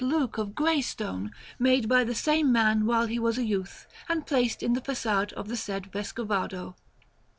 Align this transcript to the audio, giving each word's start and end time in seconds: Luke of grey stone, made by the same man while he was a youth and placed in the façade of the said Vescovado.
Luke 0.03 0.39
of 0.39 0.55
grey 0.55 0.81
stone, 0.81 1.31
made 1.59 1.87
by 1.87 2.03
the 2.03 2.15
same 2.15 2.51
man 2.51 2.87
while 2.87 3.05
he 3.05 3.19
was 3.19 3.37
a 3.37 3.43
youth 3.43 3.85
and 4.09 4.25
placed 4.25 4.63
in 4.63 4.73
the 4.73 4.81
façade 4.81 5.31
of 5.33 5.47
the 5.47 5.55
said 5.55 5.91
Vescovado. 5.91 6.73